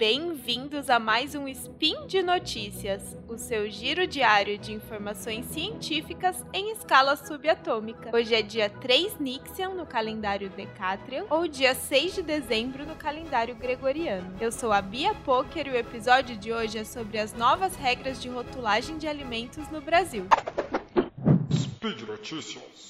[0.00, 6.72] Bem-vindos a mais um Spin de Notícias, o seu giro diário de informações científicas em
[6.72, 8.10] escala subatômica.
[8.16, 13.54] Hoje é dia 3 Nixian no calendário Decatrian ou dia 6 de dezembro no calendário
[13.54, 14.34] Gregoriano.
[14.40, 18.22] Eu sou a Bia Poker e o episódio de hoje é sobre as novas regras
[18.22, 20.26] de rotulagem de alimentos no Brasil.
[21.52, 22.88] Speed Notícias.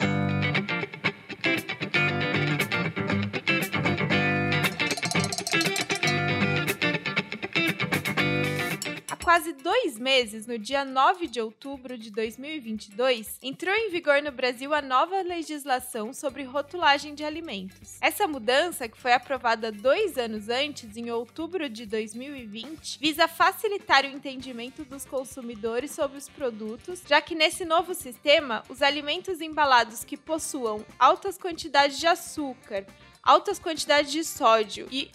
[9.31, 14.75] Quase dois meses, no dia 9 de outubro de 2022, entrou em vigor no Brasil
[14.75, 17.97] a nova legislação sobre rotulagem de alimentos.
[18.01, 24.09] Essa mudança, que foi aprovada dois anos antes, em outubro de 2020, visa facilitar o
[24.09, 30.17] entendimento dos consumidores sobre os produtos, já que nesse novo sistema, os alimentos embalados que
[30.17, 32.85] possuam altas quantidades de açúcar,
[33.23, 35.09] altas quantidades de sódio e,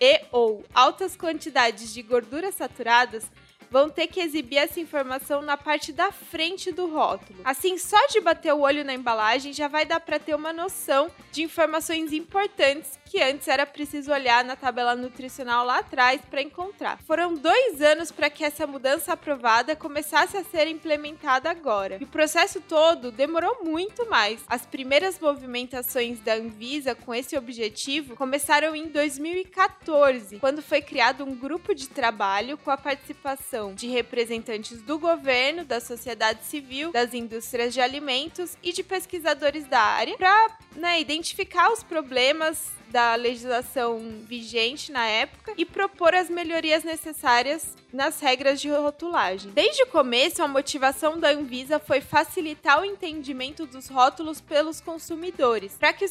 [0.00, 3.28] e ou altas quantidades de gorduras saturadas
[3.70, 7.40] vão ter que exibir essa informação na parte da frente do rótulo.
[7.44, 11.10] Assim, só de bater o olho na embalagem já vai dar para ter uma noção
[11.32, 16.98] de informações importantes que antes era preciso olhar na tabela nutricional lá atrás para encontrar.
[17.06, 21.98] Foram dois anos para que essa mudança aprovada começasse a ser implementada agora.
[22.00, 24.42] E o processo todo demorou muito mais.
[24.48, 31.34] As primeiras movimentações da Anvisa com esse objetivo começaram em 2014, quando foi criado um
[31.34, 37.72] grupo de trabalho com a participação de representantes do governo, da sociedade civil, das indústrias
[37.72, 44.92] de alimentos e de pesquisadores da área para né, identificar os problemas da legislação vigente
[44.92, 49.50] na época e propor as melhorias necessárias nas regras de rotulagem.
[49.52, 55.74] Desde o começo, a motivação da Anvisa foi facilitar o entendimento dos rótulos pelos consumidores,
[55.78, 56.06] para que,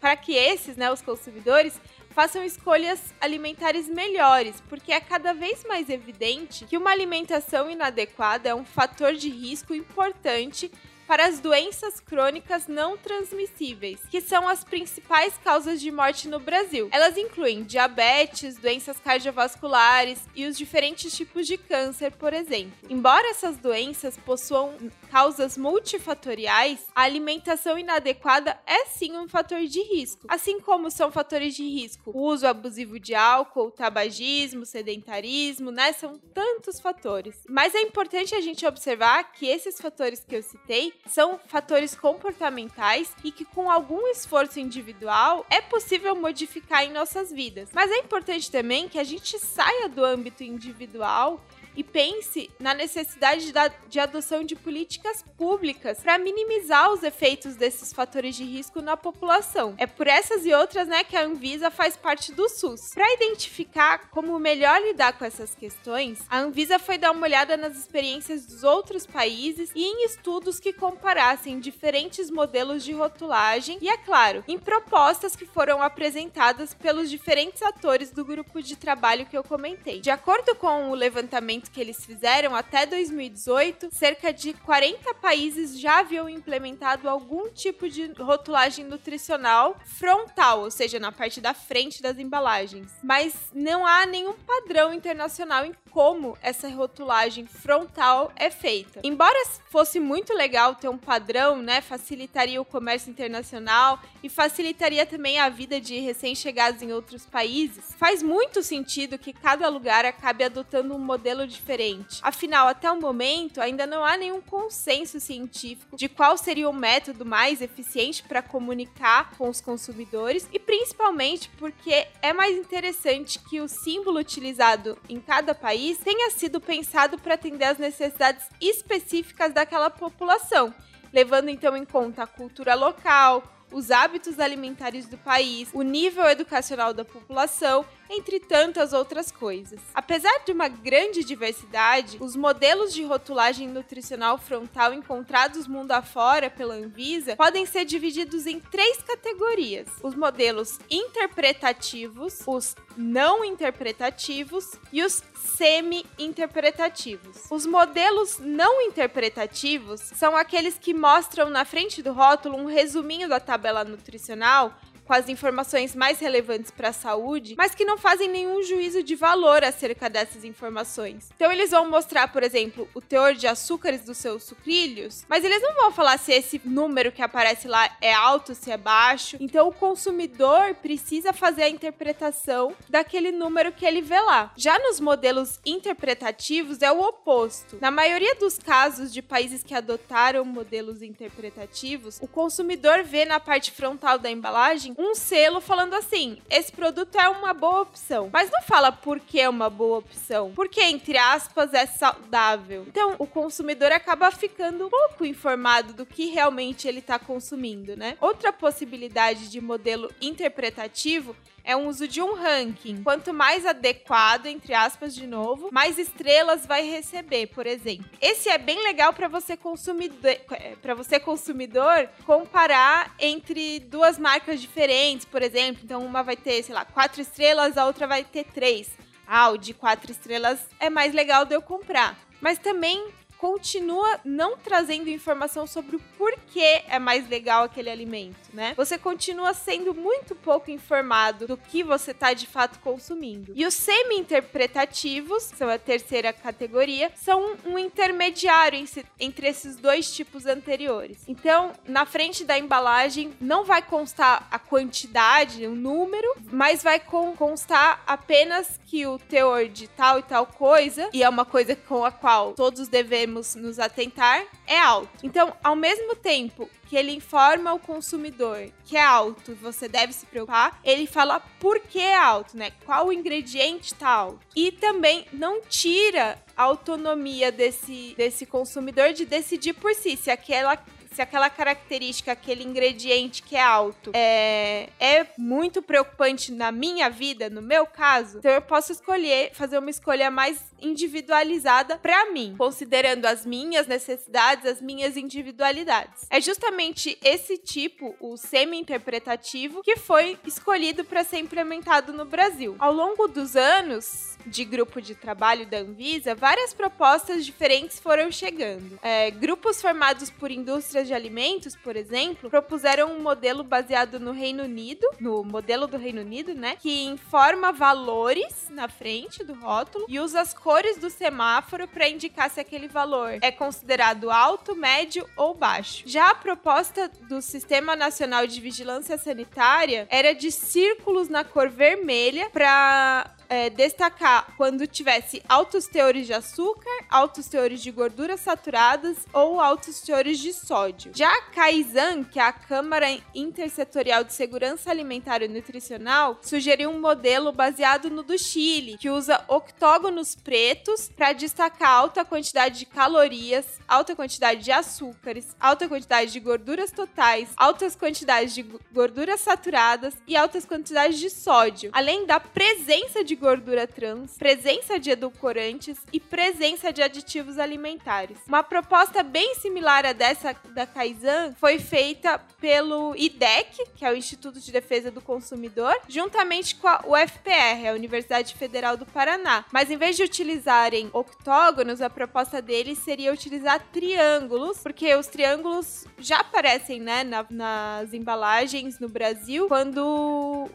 [0.00, 1.80] para que esses, né, os consumidores,
[2.10, 8.54] façam escolhas alimentares melhores, porque é cada vez mais evidente que uma alimentação inadequada é
[8.54, 10.70] um fator de risco importante
[11.06, 16.88] para as doenças crônicas não transmissíveis, que são as principais causas de morte no Brasil.
[16.92, 22.72] Elas incluem diabetes, doenças cardiovasculares e os diferentes tipos de câncer, por exemplo.
[22.88, 24.76] Embora essas doenças possuam
[25.10, 31.54] causas multifatoriais, a alimentação inadequada é sim um fator de risco, assim como são fatores
[31.54, 35.92] de risco o uso abusivo de álcool, tabagismo, sedentarismo, né?
[35.92, 37.44] São tantos fatores.
[37.48, 43.14] Mas é importante a gente observar que esses fatores que eu citei são fatores comportamentais
[43.24, 47.68] e que com algum esforço individual é possível modificar em nossas vidas.
[47.72, 51.40] Mas é importante também que a gente saia do âmbito individual
[51.76, 53.52] e pense na necessidade
[53.88, 59.74] de adoção de políticas públicas para minimizar os efeitos desses fatores de risco na população.
[59.78, 62.90] É por essas e outras né, que a Anvisa faz parte do SUS.
[62.94, 67.76] Para identificar como melhor lidar com essas questões, a Anvisa foi dar uma olhada nas
[67.76, 73.96] experiências dos outros países e em estudos que comparassem diferentes modelos de rotulagem e, é
[73.96, 79.44] claro, em propostas que foram apresentadas pelos diferentes atores do grupo de trabalho que eu
[79.44, 80.00] comentei.
[80.00, 85.78] De acordo com o levantamento levantamento que eles fizeram, até 2018, cerca de 40 países
[85.78, 92.02] já haviam implementado algum tipo de rotulagem nutricional frontal, ou seja, na parte da frente
[92.02, 92.90] das embalagens.
[93.02, 99.00] Mas não há nenhum padrão internacional como essa rotulagem frontal é feita.
[99.04, 99.38] Embora
[99.70, 105.48] fosse muito legal ter um padrão, né, facilitaria o comércio internacional e facilitaria também a
[105.48, 110.98] vida de recém-chegados em outros países, faz muito sentido que cada lugar acabe adotando um
[110.98, 112.20] modelo diferente.
[112.22, 117.24] Afinal, até o momento, ainda não há nenhum consenso científico de qual seria o método
[117.24, 123.68] mais eficiente para comunicar com os consumidores e principalmente porque é mais interessante que o
[123.68, 130.72] símbolo utilizado em cada país tenha sido pensado para atender às necessidades específicas daquela população,
[131.12, 133.42] levando então em conta a cultura local,
[133.72, 139.80] os hábitos alimentares do país, o nível educacional da população entre tantas outras coisas.
[139.94, 146.74] Apesar de uma grande diversidade, os modelos de rotulagem nutricional frontal encontrados mundo afora pela
[146.74, 155.22] Anvisa podem ser divididos em três categorias: os modelos interpretativos, os não interpretativos e os
[155.56, 157.46] semi-interpretativos.
[157.50, 163.40] Os modelos não interpretativos são aqueles que mostram na frente do rótulo um resuminho da
[163.40, 164.72] tabela nutricional
[165.12, 169.14] com as informações mais relevantes para a saúde, mas que não fazem nenhum juízo de
[169.14, 171.28] valor acerca dessas informações.
[171.36, 175.60] Então eles vão mostrar, por exemplo, o teor de açúcares dos seus sucrilhos, mas eles
[175.60, 179.36] não vão falar se esse número que aparece lá é alto, se é baixo.
[179.38, 184.50] Então o consumidor precisa fazer a interpretação daquele número que ele vê lá.
[184.56, 187.76] Já nos modelos interpretativos é o oposto.
[187.82, 193.70] Na maioria dos casos de países que adotaram modelos interpretativos, o consumidor vê na parte
[193.70, 198.30] frontal da embalagem um selo falando assim: esse produto é uma boa opção.
[198.32, 200.52] Mas não fala por que é uma boa opção.
[200.54, 202.84] Porque, entre aspas, é saudável.
[202.86, 208.16] Então, o consumidor acaba ficando pouco informado do que realmente ele está consumindo, né?
[208.20, 213.02] Outra possibilidade de modelo interpretativo é um uso de um ranking.
[213.02, 218.06] Quanto mais adequado, entre aspas, de novo, mais estrelas vai receber, por exemplo.
[218.20, 224.60] Esse é bem legal para você consumidor, é, para você consumidor comparar entre duas marcas
[224.60, 225.82] diferentes, por exemplo.
[225.84, 228.90] Então uma vai ter, sei lá, quatro estrelas, a outra vai ter três.
[229.26, 232.18] Ah, o de quatro estrelas é mais legal de eu comprar.
[232.40, 233.08] Mas também
[233.42, 238.72] continua não trazendo informação sobre o porquê é mais legal aquele alimento, né?
[238.76, 243.52] Você continua sendo muito pouco informado do que você está de fato consumindo.
[243.56, 248.86] E os semi-interpretativos, são a terceira categoria, são um intermediário
[249.18, 251.24] entre esses dois tipos anteriores.
[251.26, 258.04] Então, na frente da embalagem não vai constar a quantidade, o número, mas vai constar
[258.06, 262.12] apenas que o teor de tal e tal coisa, e é uma coisa com a
[262.12, 265.10] qual todos devemos devemos nos atentar é alto.
[265.22, 270.26] Então, ao mesmo tempo que ele informa o consumidor que é alto, você deve se
[270.26, 272.72] preocupar, ele fala por que é alto, né?
[272.84, 274.40] Qual o ingrediente tá alto.
[274.54, 280.76] E também não tira a autonomia desse, desse consumidor de decidir por si se aquela
[281.14, 287.50] se aquela característica, aquele ingrediente que é alto, é, é muito preocupante na minha vida,
[287.50, 293.26] no meu caso, então eu posso escolher, fazer uma escolha mais individualizada para mim, considerando
[293.26, 296.26] as minhas necessidades, as minhas individualidades.
[296.30, 302.76] É justamente esse tipo, o semi-interpretativo, que foi escolhido para ser implementado no Brasil.
[302.78, 308.98] Ao longo dos anos de grupo de trabalho da Anvisa, várias propostas diferentes foram chegando.
[309.02, 314.64] É, grupos formados por indústrias de alimentos, por exemplo, propuseram um modelo baseado no Reino
[314.64, 316.76] Unido, no modelo do Reino Unido, né?
[316.80, 322.50] Que informa valores na frente do rótulo e usa as cores do semáforo para indicar
[322.50, 326.02] se aquele valor é considerado alto, médio ou baixo.
[326.06, 332.48] Já a proposta do Sistema Nacional de Vigilância Sanitária era de círculos na cor vermelha
[332.50, 339.60] para é, destacar quando tivesse altos teores de açúcar, altos teores de gorduras saturadas ou
[339.60, 341.12] altos teores de sódio.
[341.14, 346.98] Já a Kaizen, que é a Câmara Intersetorial de Segurança Alimentar e Nutricional, sugeriu um
[346.98, 353.66] modelo baseado no do Chile, que usa octógonos pretos para destacar alta quantidade de calorias,
[353.86, 360.38] alta quantidade de açúcares, alta quantidade de gorduras totais, altas quantidades de gorduras saturadas e
[360.38, 366.92] altas quantidades de sódio, além da presença de gordura trans, presença de edulcorantes e presença
[366.92, 368.38] de aditivos alimentares.
[368.46, 374.16] Uma proposta bem similar a dessa da Kaizen foi feita pelo IDEC, que é o
[374.16, 379.64] Instituto de Defesa do Consumidor, juntamente com a UFPR, a Universidade Federal do Paraná.
[379.72, 386.06] Mas em vez de utilizarem octógonos, a proposta deles seria utilizar triângulos, porque os triângulos
[386.16, 390.70] já aparecem né, na, nas embalagens no Brasil quando o,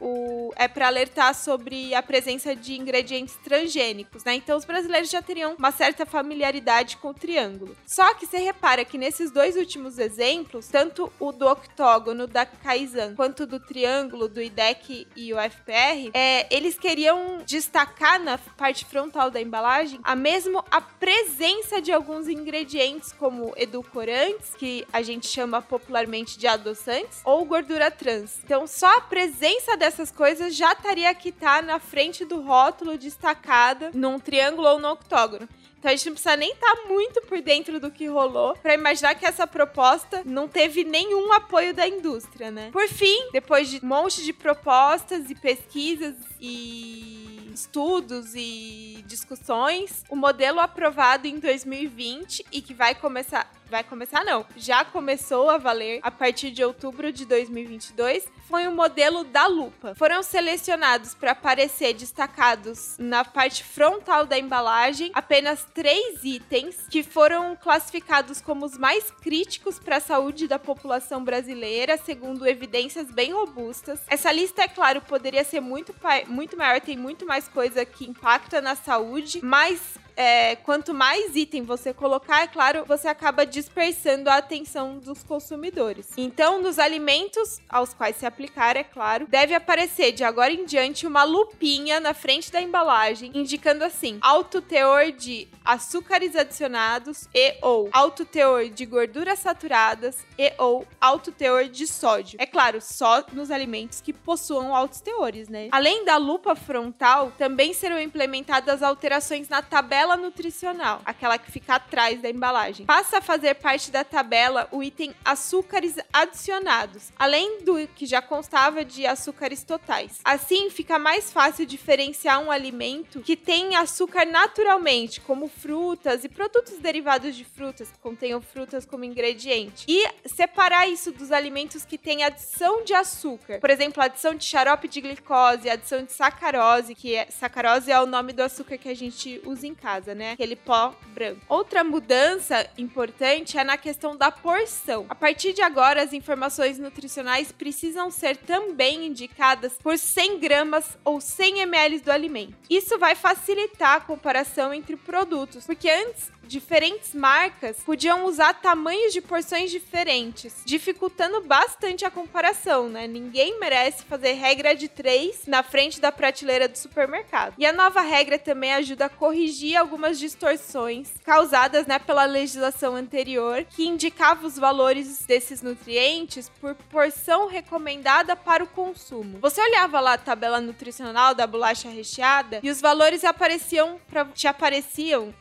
[0.56, 4.36] é para alertar sobre a presença de ingredientes transgênicos, né?
[4.36, 7.76] Então os brasileiros já teriam uma certa familiaridade com o triângulo.
[7.86, 13.16] Só que você repara que nesses dois últimos exemplos, tanto o do octógono da Kaizen
[13.16, 19.30] quanto do triângulo do IDEC e o FPR, é, eles queriam destacar na parte frontal
[19.30, 25.62] da embalagem a mesmo a presença de alguns ingredientes como edulcorantes, que a gente chama
[25.62, 28.40] popularmente de adoçantes, ou gordura trans.
[28.44, 33.92] Então só a presença dessas coisas já estaria que tá na frente do rótulo destacada
[33.94, 35.48] num triângulo ou no octógono.
[35.80, 38.74] Então a gente não precisa nem estar tá muito por dentro do que rolou para
[38.74, 42.70] imaginar que essa proposta não teve nenhum apoio da indústria, né?
[42.72, 50.16] Por fim, depois de um monte de propostas e pesquisas e estudos e discussões, o
[50.16, 56.00] modelo aprovado em 2020 e que vai começar vai começar não, já começou a valer
[56.04, 59.94] a partir de outubro de 2022, foi o um modelo da lupa.
[59.96, 67.56] Foram selecionados para aparecer destacados na parte frontal da embalagem apenas três itens que foram
[67.56, 74.00] classificados como os mais críticos para a saúde da população brasileira, segundo evidências bem robustas.
[74.08, 75.94] Essa lista, é claro, poderia ser muito,
[76.28, 81.62] muito maior, tem muito mais coisa que impacta na saúde, mas é, quanto mais item
[81.62, 86.08] você colocar, é claro, você acaba dispersando a atenção dos consumidores.
[86.18, 91.06] Então, nos alimentos aos quais se aplicar, é claro, deve aparecer de agora em diante
[91.06, 97.88] uma lupinha na frente da embalagem, indicando assim: alto teor de açúcares adicionados e ou
[97.92, 102.38] alto teor de gorduras saturadas e ou alto teor de sódio.
[102.42, 105.68] É claro, só nos alimentos que possuam altos teores, né?
[105.72, 111.76] Além da lupa frontal, também serão implementadas alterações na tabela tabela nutricional, aquela que fica
[111.76, 112.86] atrás da embalagem.
[112.86, 118.86] Passa a fazer parte da tabela o item açúcares adicionados, além do que já constava
[118.86, 120.20] de açúcares totais.
[120.24, 126.78] Assim, fica mais fácil diferenciar um alimento que tem açúcar naturalmente, como frutas e produtos
[126.80, 132.24] derivados de frutas, que contenham frutas como ingrediente, e separar isso dos alimentos que têm
[132.24, 133.60] adição de açúcar.
[133.60, 138.06] Por exemplo, adição de xarope de glicose, adição de sacarose, que é sacarose é o
[138.06, 140.32] nome do açúcar que a gente usa em casa casa, né?
[140.32, 141.42] Aquele pó branco.
[141.50, 145.06] Outra mudança importante é na questão da porção.
[145.10, 151.20] A partir de agora, as informações nutricionais precisam ser também indicadas por 100 gramas ou
[151.20, 152.54] 100 ml do alimento.
[152.70, 159.22] Isso vai facilitar a comparação entre produtos, porque antes diferentes marcas podiam usar tamanhos de
[159.22, 163.08] porções diferentes, dificultando bastante a comparação, né?
[163.08, 167.54] Ninguém merece fazer regra de três na frente da prateleira do supermercado.
[167.58, 173.66] E a nova regra também ajuda a corrigir algumas distorções causadas, né, pela legislação anterior,
[173.66, 179.40] que indicava os valores desses nutrientes por porção recomendada para o consumo.
[179.40, 184.48] Você olhava lá a tabela nutricional da bolacha recheada e os valores apareciam para te
[184.48, 185.34] apareciam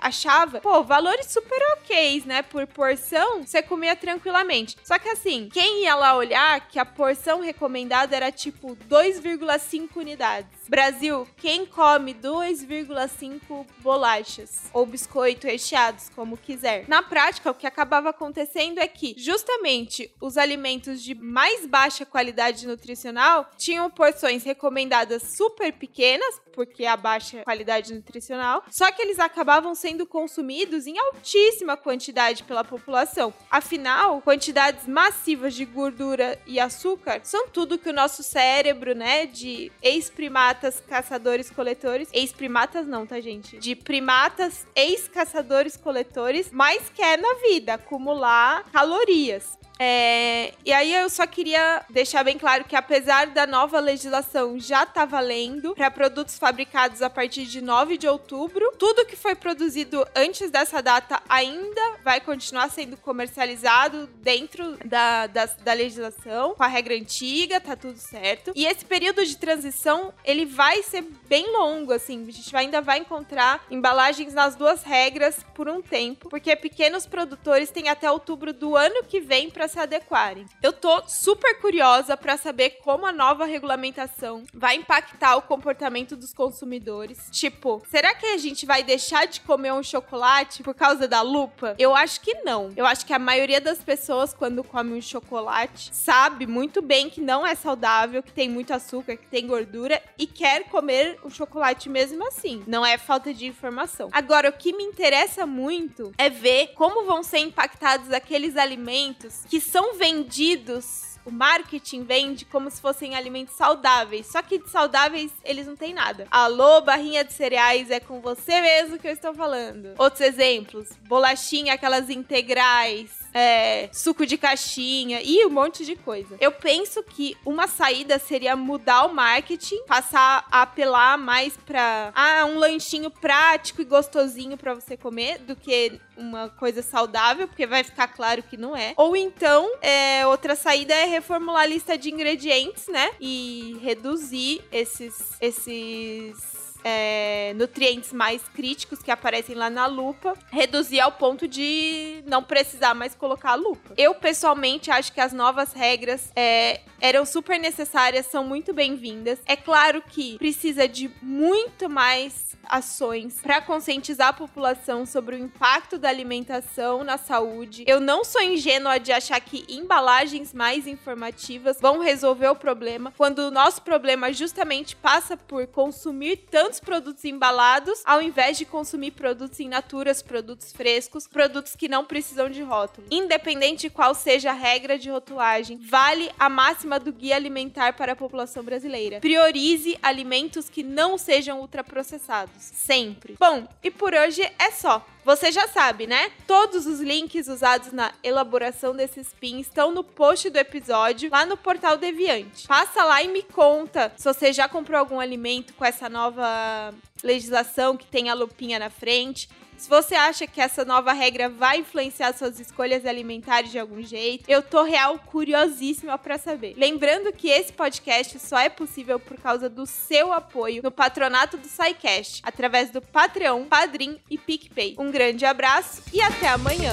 [0.00, 2.42] achava, pô, valores super ok, né?
[2.42, 4.76] Por porção, você comia tranquilamente.
[4.82, 10.59] Só que assim, quem ia lá olhar que a porção recomendada era tipo 2,5 unidades.
[10.70, 16.84] Brasil, quem come 2,5 bolachas ou biscoito recheados, como quiser.
[16.86, 22.68] Na prática, o que acabava acontecendo é que justamente os alimentos de mais baixa qualidade
[22.68, 29.74] nutricional tinham porções recomendadas super pequenas, porque a baixa qualidade nutricional, só que eles acabavam
[29.74, 33.34] sendo consumidos em altíssima quantidade pela população.
[33.50, 39.72] Afinal, quantidades massivas de gordura e açúcar são tudo que o nosso cérebro, né, de
[39.82, 42.08] ex-primata primatas caçadores-coletores.
[42.12, 43.58] Ex-primatas não, tá, gente?
[43.58, 49.58] De primatas ex-caçadores-coletores, mais quer na vida acumular calorias.
[49.82, 54.82] É, e aí eu só queria deixar bem claro que apesar da nova legislação já
[54.82, 59.34] estar tá valendo para produtos fabricados a partir de 9 de outubro, tudo que foi
[59.34, 66.62] produzido antes dessa data ainda vai continuar sendo comercializado dentro da, da, da legislação, com
[66.62, 68.52] a regra antiga, tá tudo certo.
[68.54, 72.98] E esse período de transição, ele vai ser bem longo, assim, a gente ainda vai
[72.98, 78.76] encontrar embalagens nas duas regras por um tempo, porque pequenos produtores têm até outubro do
[78.76, 80.46] ano que vem para se adequarem.
[80.62, 86.34] Eu tô super curiosa para saber como a nova regulamentação vai impactar o comportamento dos
[86.34, 87.28] consumidores.
[87.30, 91.74] Tipo, será que a gente vai deixar de comer um chocolate por causa da lupa?
[91.78, 92.70] Eu acho que não.
[92.76, 97.20] Eu acho que a maioria das pessoas, quando come um chocolate, sabe muito bem que
[97.20, 101.88] não é saudável, que tem muito açúcar, que tem gordura e quer comer o chocolate
[101.88, 102.62] mesmo assim.
[102.66, 104.08] Não é falta de informação.
[104.12, 109.59] Agora, o que me interessa muito é ver como vão ser impactados aqueles alimentos que
[109.60, 114.26] são vendidos o marketing vende como se fossem alimentos saudáveis.
[114.26, 116.26] Só que de saudáveis eles não têm nada.
[116.30, 119.94] Alô, barrinha de cereais, é com você mesmo que eu estou falando.
[119.96, 126.36] Outros exemplos: bolachinha, aquelas integrais é, suco de caixinha e um monte de coisa.
[126.40, 132.44] Eu penso que uma saída seria mudar o marketing, passar a apelar mais pra ah,
[132.46, 137.82] um lanchinho prático e gostosinho para você comer do que uma coisa saudável, porque vai
[137.82, 138.92] ficar claro que não é.
[138.96, 143.10] Ou então, é, outra saída é reformular a lista de ingredientes, né?
[143.20, 151.12] E reduzir esses, esses é, nutrientes mais críticos que aparecem lá na lupa, reduzir ao
[151.12, 153.92] ponto de não precisar mais colocar a lupa.
[153.98, 159.38] Eu, pessoalmente, acho que as novas regras é, eram super necessárias, são muito bem-vindas.
[159.44, 165.98] É claro que precisa de muito mais ações para conscientizar a população sobre o impacto
[165.98, 167.84] da alimentação na saúde.
[167.86, 173.40] Eu não sou ingênua de achar que embalagens mais informativas vão resolver o problema, quando
[173.40, 179.60] o nosso problema justamente passa por consumir tantos produtos embalados ao invés de consumir produtos
[179.60, 183.06] in naturas, produtos frescos, produtos que não precisam de rótulo.
[183.10, 188.12] Independente de qual seja a regra de rotulagem, vale a máxima do guia alimentar para
[188.12, 189.20] a população brasileira.
[189.20, 192.59] Priorize alimentos que não sejam ultraprocessados.
[192.60, 193.36] Sempre.
[193.38, 195.04] Bom, e por hoje é só.
[195.24, 196.30] Você já sabe, né?
[196.46, 201.56] Todos os links usados na elaboração desses pins estão no post do episódio, lá no
[201.56, 202.66] portal Deviante.
[202.66, 207.96] Passa lá e me conta se você já comprou algum alimento com essa nova legislação
[207.96, 209.48] que tem a lupinha na frente.
[209.80, 214.44] Se você acha que essa nova regra vai influenciar suas escolhas alimentares de algum jeito,
[214.46, 216.74] eu tô real curiosíssima para saber.
[216.76, 221.66] Lembrando que esse podcast só é possível por causa do seu apoio no patronato do
[221.66, 224.96] SciCast, através do Patreon, Padrim e PicPay.
[224.98, 226.92] Um grande abraço e até amanhã!